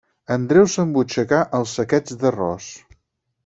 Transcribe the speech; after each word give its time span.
Andreu 0.35 0.65
s'embutxacà 0.75 1.43
els 1.59 1.77
saquets 1.81 2.21
d'arròs. 2.25 2.75